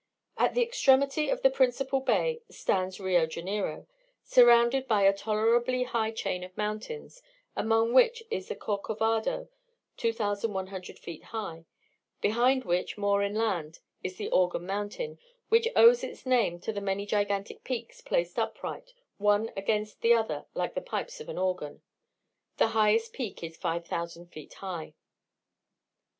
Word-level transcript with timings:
At 0.35 0.55
the 0.55 0.63
extremity 0.63 1.29
of 1.29 1.43
the 1.43 1.51
principal 1.51 1.99
bay, 1.99 2.41
stands 2.49 2.99
Rio 2.99 3.27
Janeiro, 3.27 3.85
surrounded 4.23 4.87
by 4.87 5.03
a 5.03 5.13
tolerably 5.15 5.83
high 5.83 6.09
chain 6.09 6.43
of 6.43 6.57
mountains 6.57 7.21
(among 7.55 7.93
which 7.93 8.23
is 8.31 8.47
the 8.47 8.55
Corcovado, 8.55 9.47
2,100 9.97 10.97
feet 10.97 11.25
high), 11.25 11.65
behind 12.19 12.63
which, 12.65 12.97
more 12.97 13.21
inland, 13.21 13.77
is 14.03 14.15
the 14.17 14.27
Organ 14.31 14.65
Mountain, 14.65 15.19
which 15.49 15.67
owes 15.75 16.03
its 16.03 16.25
name 16.25 16.59
to 16.61 16.71
its 16.71 16.79
many 16.81 17.05
gigantic 17.05 17.63
peaks 17.63 18.01
placed 18.01 18.39
upright 18.39 18.93
one 19.19 19.51
against 19.55 20.01
the 20.01 20.13
other 20.13 20.45
like 20.55 20.73
the 20.73 20.81
pipes 20.81 21.21
of 21.21 21.29
an 21.29 21.37
organ. 21.37 21.83
The 22.57 22.69
highest 22.69 23.13
peak 23.13 23.43
is 23.43 23.55
5,000 23.55 24.31
feet 24.31 24.55
high. 24.55 24.95